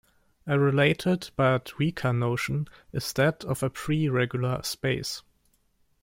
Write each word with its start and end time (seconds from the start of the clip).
A 0.47 0.57
related, 0.57 1.29
but 1.35 1.77
weaker, 1.77 2.11
notion 2.11 2.67
is 2.91 3.13
that 3.13 3.43
of 3.45 3.61
a 3.61 3.69
preregular 3.69 4.65
space. 4.65 5.21